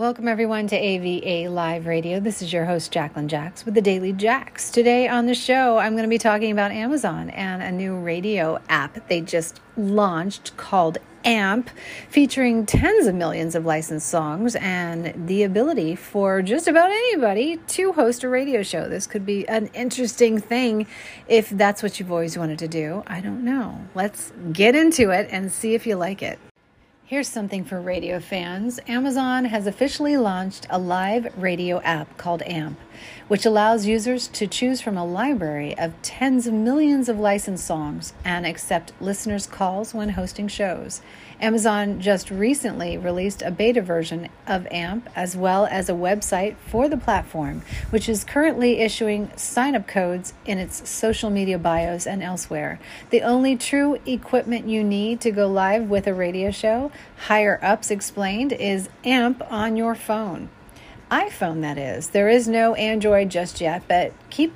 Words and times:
Welcome, 0.00 0.28
everyone, 0.28 0.66
to 0.68 0.76
AVA 0.76 1.50
Live 1.50 1.84
Radio. 1.84 2.20
This 2.20 2.40
is 2.40 2.54
your 2.54 2.64
host, 2.64 2.90
Jacqueline 2.90 3.28
Jax, 3.28 3.66
with 3.66 3.74
the 3.74 3.82
Daily 3.82 4.14
Jax. 4.14 4.70
Today 4.70 5.06
on 5.06 5.26
the 5.26 5.34
show, 5.34 5.76
I'm 5.76 5.92
going 5.92 6.04
to 6.04 6.08
be 6.08 6.16
talking 6.16 6.52
about 6.52 6.72
Amazon 6.72 7.28
and 7.28 7.62
a 7.62 7.70
new 7.70 7.98
radio 7.98 8.58
app 8.70 9.06
they 9.08 9.20
just 9.20 9.60
launched 9.76 10.56
called 10.56 10.96
AMP, 11.26 11.68
featuring 12.08 12.64
tens 12.64 13.08
of 13.08 13.14
millions 13.14 13.54
of 13.54 13.66
licensed 13.66 14.08
songs 14.08 14.56
and 14.56 15.12
the 15.28 15.42
ability 15.42 15.96
for 15.96 16.40
just 16.40 16.66
about 16.66 16.90
anybody 16.90 17.58
to 17.58 17.92
host 17.92 18.24
a 18.24 18.28
radio 18.30 18.62
show. 18.62 18.88
This 18.88 19.06
could 19.06 19.26
be 19.26 19.46
an 19.50 19.66
interesting 19.74 20.40
thing 20.40 20.86
if 21.28 21.50
that's 21.50 21.82
what 21.82 22.00
you've 22.00 22.10
always 22.10 22.38
wanted 22.38 22.58
to 22.60 22.68
do. 22.68 23.02
I 23.06 23.20
don't 23.20 23.44
know. 23.44 23.84
Let's 23.94 24.32
get 24.50 24.74
into 24.74 25.10
it 25.10 25.28
and 25.30 25.52
see 25.52 25.74
if 25.74 25.86
you 25.86 25.96
like 25.96 26.22
it. 26.22 26.38
Here's 27.10 27.26
something 27.26 27.64
for 27.64 27.80
radio 27.80 28.20
fans. 28.20 28.78
Amazon 28.86 29.44
has 29.46 29.66
officially 29.66 30.16
launched 30.16 30.68
a 30.70 30.78
live 30.78 31.26
radio 31.36 31.80
app 31.80 32.16
called 32.16 32.40
AMP, 32.42 32.78
which 33.28 33.46
allows 33.46 33.86
users 33.86 34.28
to 34.28 34.46
choose 34.46 34.80
from 34.80 34.96
a 34.96 35.04
library 35.04 35.76
of 35.78 36.00
tens 36.02 36.46
of 36.46 36.54
millions 36.54 37.08
of 37.08 37.18
licensed 37.18 37.66
songs 37.66 38.12
and 38.24 38.46
accept 38.46 38.92
listeners' 39.00 39.46
calls 39.46 39.94
when 39.94 40.10
hosting 40.10 40.48
shows. 40.48 41.00
Amazon 41.40 42.00
just 42.00 42.30
recently 42.30 42.98
released 42.98 43.40
a 43.40 43.50
beta 43.50 43.80
version 43.80 44.28
of 44.46 44.66
AMP 44.70 45.08
as 45.16 45.36
well 45.36 45.64
as 45.66 45.88
a 45.88 45.94
website 45.94 46.56
for 46.56 46.88
the 46.88 46.98
platform, 46.98 47.62
which 47.88 48.08
is 48.08 48.24
currently 48.24 48.78
issuing 48.78 49.30
sign 49.36 49.74
up 49.74 49.88
codes 49.88 50.34
in 50.44 50.58
its 50.58 50.88
social 50.88 51.30
media 51.30 51.58
bios 51.58 52.06
and 52.06 52.22
elsewhere. 52.22 52.78
The 53.08 53.22
only 53.22 53.56
true 53.56 53.98
equipment 54.04 54.68
you 54.68 54.84
need 54.84 55.20
to 55.22 55.30
go 55.30 55.46
live 55.46 55.88
with 55.88 56.06
a 56.06 56.14
radio 56.14 56.50
show, 56.50 56.92
higher 57.26 57.58
ups 57.62 57.90
explained, 57.90 58.52
is 58.52 58.90
AMP 59.04 59.42
on 59.50 59.76
your 59.76 59.94
phone. 59.94 60.50
iPhone, 61.10 61.60
that 61.62 61.78
is. 61.78 62.10
There 62.10 62.28
is 62.28 62.46
no 62.46 62.74
Android 62.74 63.30
just 63.30 63.60
yet, 63.60 63.82
but 63.88 64.12
keep 64.30 64.52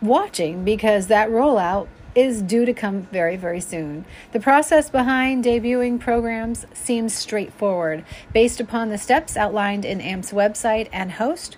watching 0.00 0.64
because 0.64 1.08
that 1.08 1.28
rollout 1.28 1.88
is 2.14 2.42
due 2.42 2.64
to 2.64 2.72
come 2.72 3.02
very, 3.02 3.36
very 3.36 3.60
soon. 3.60 4.04
The 4.32 4.40
process 4.40 4.90
behind 4.90 5.44
debuting 5.44 6.00
programs 6.00 6.66
seems 6.72 7.14
straightforward. 7.14 8.04
Based 8.32 8.60
upon 8.60 8.88
the 8.88 8.98
steps 8.98 9.36
outlined 9.36 9.84
in 9.84 10.00
AMP's 10.00 10.32
website 10.32 10.88
and 10.92 11.12
host, 11.12 11.56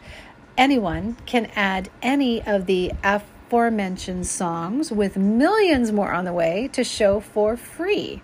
anyone 0.57 1.17
can 1.27 1.47
add 1.57 1.91
any 2.03 2.43
of 2.47 2.67
the 2.67 2.93
aforementioned 3.03 4.27
songs 4.27 4.91
with 4.91 5.17
millions 5.17 5.93
more 5.93 6.13
on 6.13 6.25
the 6.25 6.33
way 6.33 6.69
to 6.73 6.85
show 6.85 7.21
for 7.21 7.57
free. 7.57 8.23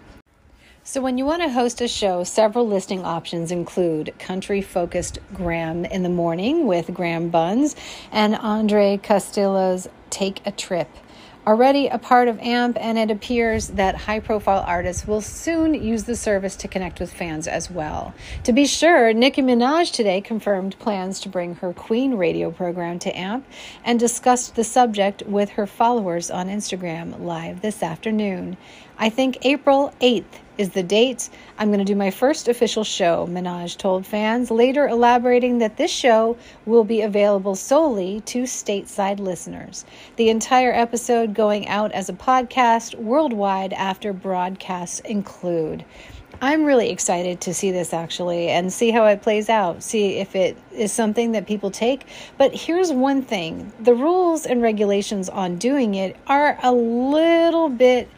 So, 0.91 1.03
when 1.03 1.19
you 1.19 1.27
want 1.27 1.43
to 1.43 1.51
host 1.51 1.83
a 1.83 1.87
show, 1.87 2.25
several 2.25 2.67
listing 2.67 3.05
options 3.05 3.53
include 3.53 4.15
country 4.19 4.63
focused 4.63 5.19
Graham 5.35 5.85
in 5.85 6.03
the 6.03 6.09
morning 6.09 6.67
with 6.67 6.95
Graham 6.95 7.29
Buns 7.29 7.77
and 8.11 8.35
Andre 8.35 8.97
Castillo's 8.97 9.87
Take 10.09 10.41
a 10.47 10.51
Trip 10.51 10.89
already 11.47 11.87
a 11.87 11.97
part 11.97 12.29
of 12.29 12.39
AMP, 12.41 12.77
and 12.79 12.99
it 12.99 13.11
appears 13.11 13.69
that 13.69 13.95
high 13.95 14.21
profile 14.21 14.63
artists 14.67 15.07
will 15.07 15.23
soon 15.23 15.73
use 15.73 16.05
the 16.05 16.15
service 16.15 16.57
to 16.57 16.69
connect 16.69 17.01
with 17.01 17.11
fans 17.11 17.49
as 17.49 17.71
well. 17.71 18.13
To 18.45 18.53
be 18.53 18.67
sure, 18.67 19.15
Nicki 19.15 19.41
Minaj 19.41 19.91
today 19.91 20.21
confirmed 20.21 20.79
plans 20.79 21.21
to 21.21 21.31
bring 21.31 21.55
her 21.57 21.73
Queen 21.73 22.17
radio 22.17 22.51
program 22.51 22.99
to 22.99 23.17
AMP 23.17 23.47
and 23.83 23.99
discussed 23.99 24.57
the 24.57 24.65
subject 24.65 25.23
with 25.23 25.51
her 25.51 25.67
followers 25.67 26.31
on 26.31 26.49
Instagram 26.49 27.19
live 27.19 27.63
this 27.63 27.83
afternoon. 27.83 28.59
I 28.99 29.09
think 29.09 29.39
April 29.41 29.95
8th 30.03 30.41
is 30.59 30.71
the 30.71 30.83
date. 30.83 31.31
I'm 31.57 31.69
going 31.69 31.79
to 31.79 31.85
do 31.85 31.97
my 31.97 32.11
first 32.11 32.49
official 32.49 32.85
show, 32.85 33.27
Minaj 33.31 33.77
told 33.79 34.05
fans, 34.05 34.51
later 34.51 34.87
elaborating 34.89 35.59
that 35.59 35.77
this 35.77 35.91
show 35.91 36.37
will 36.67 36.85
be 36.85 37.01
available 37.01 37.55
solely 37.55 38.21
to 38.27 38.43
stateside 38.43 39.21
listeners. 39.21 39.85
The 40.17 40.29
entire 40.29 40.73
episode 40.73 41.33
going 41.33 41.69
out 41.69 41.93
as 41.93 42.09
a 42.09 42.13
podcast 42.13 42.97
worldwide 42.97 43.73
after 43.73 44.13
broadcasts 44.13 45.01
include. 45.01 45.85
I'm 46.41 46.65
really 46.65 46.91
excited 46.91 47.41
to 47.43 47.55
see 47.55 47.73
this 47.73 47.93
actually 47.93 48.49
and 48.49 48.73
see 48.73 48.93
how 48.93 49.07
it 49.07 49.23
plays 49.23 49.49
out, 49.49 49.83
see 49.83 50.19
if 50.19 50.37
it 50.37 50.57
is 50.73 50.93
something 50.93 51.33
that 51.33 51.49
people 51.49 51.73
take. 51.73 52.07
But 52.37 52.55
here's 52.55 52.93
one 52.93 53.23
thing 53.23 53.73
the 53.81 53.95
rules 53.95 54.47
and 54.47 54.63
regulations 54.63 55.29
on 55.29 55.57
doing 55.57 55.97
it 55.97 56.17
are 56.29 56.57
a 56.63 56.73
little 56.73 57.69
bit 57.69 58.09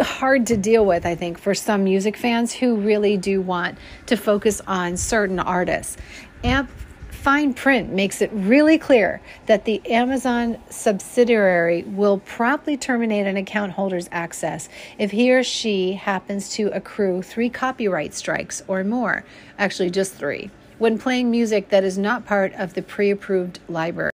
hard 0.00 0.46
to 0.48 0.56
deal 0.56 0.84
with, 0.84 1.06
I 1.06 1.14
think, 1.14 1.38
for 1.38 1.54
some 1.54 1.84
music 1.84 2.16
fans 2.16 2.52
who 2.52 2.76
really 2.76 3.16
do 3.16 3.40
want 3.40 3.78
to 4.06 4.16
focus 4.16 4.60
on 4.66 4.96
certain 4.96 5.38
artists. 5.38 5.96
Amp 6.44 6.70
fine 7.10 7.52
print 7.52 7.92
makes 7.92 8.22
it 8.22 8.30
really 8.32 8.78
clear 8.78 9.20
that 9.46 9.64
the 9.64 9.84
Amazon 9.90 10.56
subsidiary 10.70 11.82
will 11.82 12.18
promptly 12.20 12.76
terminate 12.76 13.26
an 13.26 13.36
account 13.36 13.72
holder's 13.72 14.08
access 14.12 14.68
if 14.98 15.10
he 15.10 15.32
or 15.32 15.42
she 15.42 15.94
happens 15.94 16.48
to 16.48 16.68
accrue 16.68 17.20
three 17.20 17.50
copyright 17.50 18.14
strikes 18.14 18.62
or 18.68 18.84
more, 18.84 19.24
actually, 19.58 19.90
just 19.90 20.14
three, 20.14 20.50
when 20.78 20.96
playing 20.96 21.30
music 21.30 21.70
that 21.70 21.82
is 21.82 21.98
not 21.98 22.24
part 22.24 22.52
of 22.54 22.74
the 22.74 22.82
pre 22.82 23.10
approved 23.10 23.58
library. 23.68 24.12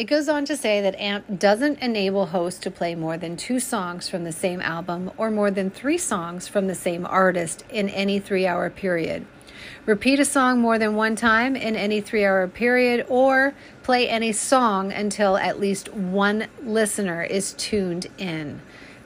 It 0.00 0.06
goes 0.06 0.30
on 0.30 0.46
to 0.46 0.56
say 0.56 0.80
that 0.80 0.98
AMP 0.98 1.38
doesn't 1.38 1.80
enable 1.80 2.24
hosts 2.24 2.58
to 2.60 2.70
play 2.70 2.94
more 2.94 3.18
than 3.18 3.36
two 3.36 3.60
songs 3.60 4.08
from 4.08 4.24
the 4.24 4.32
same 4.32 4.62
album 4.62 5.10
or 5.18 5.30
more 5.30 5.50
than 5.50 5.68
three 5.68 5.98
songs 5.98 6.48
from 6.48 6.68
the 6.68 6.74
same 6.74 7.04
artist 7.04 7.64
in 7.68 7.90
any 7.90 8.18
three 8.18 8.46
hour 8.46 8.70
period. 8.70 9.26
Repeat 9.84 10.18
a 10.18 10.24
song 10.24 10.58
more 10.58 10.78
than 10.78 10.94
one 10.94 11.16
time 11.16 11.54
in 11.54 11.76
any 11.76 12.00
three 12.00 12.24
hour 12.24 12.48
period, 12.48 13.04
or 13.10 13.52
play 13.82 14.08
any 14.08 14.32
song 14.32 14.90
until 14.90 15.36
at 15.36 15.60
least 15.60 15.92
one 15.92 16.46
listener 16.62 17.22
is 17.22 17.52
tuned 17.52 18.06
in. 18.16 18.62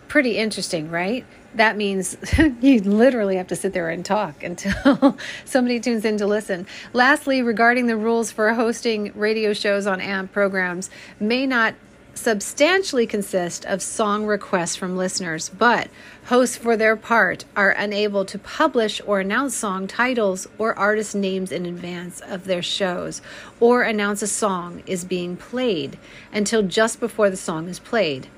Pretty 0.07 0.39
interesting, 0.39 0.93
right? 0.93 1.27
That 1.57 1.77
means 1.77 2.17
you 2.61 2.81
literally 2.81 3.37
have 3.37 3.49
to 3.49 3.57
sit 3.57 3.73
there 3.73 3.91
and 3.91 4.05
talk 4.05 4.43
until 4.43 5.17
somebody 5.45 5.81
tunes 5.81 6.05
in 6.05 6.19
to 6.19 6.27
listen. 6.27 6.67
Lastly, 6.93 7.43
regarding 7.43 7.87
the 7.87 7.97
rules 7.97 8.31
for 8.31 8.53
hosting 8.55 9.13
radio 9.15 9.53
shows 9.53 9.87
on 9.87 10.01
AMP 10.01 10.33
programs, 10.33 10.91
may 11.21 11.47
not 11.47 11.75
substantially 12.17 13.07
consist 13.07 13.65
of 13.67 13.83
song 13.83 14.25
requests 14.25 14.77
from 14.77 14.97
listeners, 14.97 15.49
but 15.49 15.89
hosts, 16.27 16.57
for 16.57 16.77
their 16.77 16.97
part, 16.97 17.45
are 17.57 17.71
unable 17.71 18.25
to 18.25 18.39
publish 18.39 19.01
or 19.07 19.21
announce 19.21 19.57
song 19.57 19.87
titles 19.87 20.47
or 20.57 20.79
artist 20.79 21.15
names 21.15 21.51
in 21.51 21.67
advance 21.67 22.21
of 22.21 22.45
their 22.45 22.63
shows, 22.63 23.21
or 23.61 23.83
announce 23.83 24.23
a 24.23 24.27
song 24.27 24.83
is 24.87 25.05
being 25.05 25.37
played 25.37 25.99
until 26.33 26.63
just 26.63 27.01
before 27.01 27.31
the 27.31 27.37
song 27.37 27.69
is 27.69 27.79
played 27.79 28.29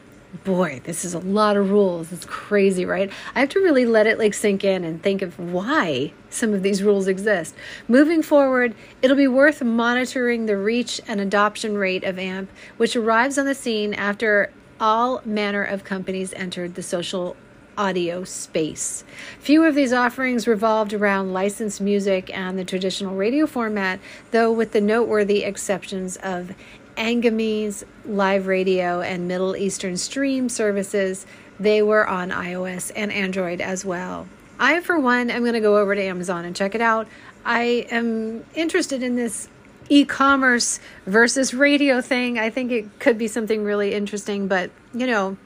boy, 0.45 0.81
this 0.85 1.05
is 1.05 1.15
a 1.15 1.19
lot 1.19 1.57
of 1.57 1.71
rules. 1.71 2.13
It's 2.13 2.25
crazy, 2.25 2.85
right? 2.85 3.11
I 3.35 3.41
have 3.41 3.49
to 3.51 3.61
really 3.61 3.87
let 3.87 4.07
it 4.07 4.19
like 4.19 4.35
sink 4.35 4.65
in 4.65 4.85
and 4.85 5.03
think 5.03 5.23
of 5.23 5.39
why 5.39 6.13
some 6.31 6.55
of 6.55 6.63
these 6.63 6.83
rules 6.83 7.09
exist. 7.09 7.55
Moving 7.89 8.23
forward, 8.23 8.75
it'll 9.03 9.17
be 9.17 9.29
worth 9.29 9.63
monitoring 9.63 10.47
the 10.47 10.57
reach 10.57 11.01
and 11.09 11.21
adoption 11.21 11.77
rate 11.77 12.05
of 12.05 12.19
AMP, 12.19 12.51
which 12.77 12.97
arrives 12.97 13.39
on 13.39 13.47
the 13.47 13.55
scene 13.55 13.95
after 13.95 14.51
all 14.81 15.23
manner 15.25 15.63
of 15.63 15.85
companies 15.85 16.33
entered 16.35 16.75
the 16.75 16.83
social 16.83 17.37
audio 17.79 18.25
space. 18.25 19.05
Few 19.39 19.65
of 19.65 19.75
these 19.75 19.93
offerings 19.93 20.49
revolved 20.49 20.93
around 20.93 21.33
licensed 21.33 21.81
music 21.81 22.31
and 22.37 22.59
the 22.59 22.65
traditional 22.65 23.15
radio 23.15 23.47
format, 23.47 24.01
though 24.31 24.51
with 24.51 24.73
the 24.73 24.81
noteworthy 24.81 25.45
exceptions 25.45 26.17
of 26.17 26.55
Anghami's 26.97 27.85
live 28.05 28.47
radio 28.47 29.01
and 29.01 29.29
Middle 29.29 29.57
Eastern 29.57 29.97
stream 29.97 30.49
services, 30.49 31.27
they 31.59 31.83
were 31.83 32.07
on 32.07 32.31
iOS 32.31 32.91
and 32.95 33.13
Android 33.13 33.61
as 33.61 33.85
well. 33.85 34.27
I, 34.59 34.81
for 34.81 34.99
one, 34.99 35.31
am 35.31 35.43
going 35.43 35.55
to 35.55 35.61
go 35.61 35.79
over 35.79 35.95
to 35.95 36.03
Amazon 36.03 36.45
and 36.45 36.57
check 36.57 36.75
it 36.75 36.81
out. 36.81 37.09
I 37.45 37.87
am 37.91 38.45
interested 38.55 39.03
in 39.03 39.17
this 39.17 39.49
e 39.89 40.05
commerce 40.05 40.81
versus 41.07 41.55
radio 41.55 42.01
thing. 42.01 42.39
I 42.39 42.51
think 42.51 42.73
it 42.73 42.99
could 42.99 43.19
be 43.19 43.29
something 43.29 43.63
really 43.63 43.95
interesting, 43.95 44.49
but 44.49 44.71
you 44.95 45.07
know, 45.07 45.37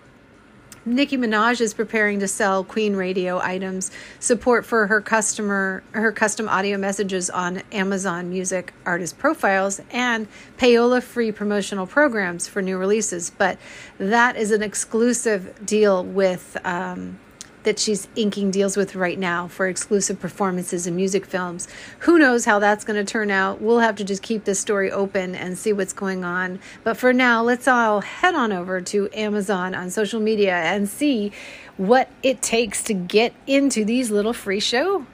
Nicki 0.86 1.18
Minaj 1.18 1.60
is 1.60 1.74
preparing 1.74 2.20
to 2.20 2.28
sell 2.28 2.64
Queen 2.64 2.96
Radio 2.96 3.38
items, 3.38 3.90
support 4.18 4.64
for 4.64 4.86
her 4.86 5.02
customer 5.02 5.82
her 5.92 6.10
custom 6.10 6.48
audio 6.48 6.78
messages 6.78 7.28
on 7.28 7.62
Amazon 7.70 8.30
Music 8.30 8.72
artist 8.86 9.18
profiles, 9.18 9.82
and 9.90 10.26
payola 10.56 11.02
free 11.02 11.32
promotional 11.32 11.86
programs 11.86 12.48
for 12.48 12.62
new 12.62 12.78
releases. 12.78 13.28
But 13.28 13.58
that 13.98 14.36
is 14.36 14.52
an 14.52 14.62
exclusive 14.62 15.66
deal 15.66 16.02
with 16.02 16.56
um, 16.64 17.18
that 17.62 17.78
she's 17.78 18.08
inking 18.16 18.50
deals 18.50 18.76
with 18.76 18.94
right 18.94 19.18
now 19.18 19.48
for 19.48 19.68
exclusive 19.68 20.18
performances 20.18 20.86
and 20.86 20.96
music 20.96 21.26
films. 21.26 21.68
Who 22.00 22.18
knows 22.18 22.44
how 22.44 22.58
that's 22.58 22.84
going 22.84 23.04
to 23.04 23.10
turn 23.10 23.30
out? 23.30 23.60
We'll 23.60 23.80
have 23.80 23.96
to 23.96 24.04
just 24.04 24.22
keep 24.22 24.44
this 24.44 24.58
story 24.58 24.90
open 24.90 25.34
and 25.34 25.58
see 25.58 25.72
what's 25.72 25.92
going 25.92 26.24
on. 26.24 26.58
But 26.84 26.96
for 26.96 27.12
now, 27.12 27.42
let's 27.42 27.68
all 27.68 28.00
head 28.00 28.34
on 28.34 28.52
over 28.52 28.80
to 28.80 29.08
Amazon 29.12 29.74
on 29.74 29.90
social 29.90 30.20
media 30.20 30.54
and 30.54 30.88
see 30.88 31.32
what 31.76 32.08
it 32.22 32.42
takes 32.42 32.82
to 32.84 32.94
get 32.94 33.34
into 33.46 33.84
these 33.84 34.10
little 34.10 34.32
free 34.32 34.60
show. 34.60 35.06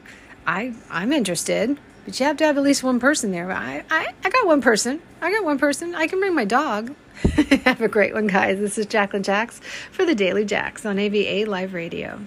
I 0.46 0.75
I'm 0.90 1.12
interested. 1.12 1.78
But 2.04 2.20
you 2.20 2.26
have 2.26 2.37
to 2.37 2.44
have 2.44 2.56
at 2.56 2.62
least 2.62 2.84
one 2.84 3.00
person 3.00 3.32
there. 3.32 3.50
I, 3.50 3.82
I, 3.90 4.06
I 4.25 4.31
got 4.31 4.46
one 4.46 4.60
person. 4.62 5.02
I 5.20 5.32
got 5.32 5.44
one 5.44 5.58
person. 5.58 5.93
I 5.96 6.06
can 6.06 6.20
bring 6.20 6.37
my 6.37 6.44
dog. 6.44 6.94
have 7.64 7.81
a 7.81 7.88
great 7.88 8.14
one, 8.14 8.28
guys. 8.28 8.60
This 8.60 8.78
is 8.78 8.87
Jacqueline 8.87 9.25
Jax 9.25 9.60
for 9.90 10.04
the 10.04 10.14
Daily 10.14 10.44
Jax 10.44 10.87
on 10.87 11.00
AVA 11.00 11.50
Live 11.50 11.75
Radio. 11.75 12.20